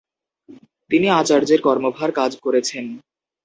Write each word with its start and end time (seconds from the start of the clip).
তিনি 0.91 1.07
আচার্যের 1.19 1.59
কর্মভার 1.61 2.09
কাজ 2.19 2.31
করেছেন। 2.45 2.85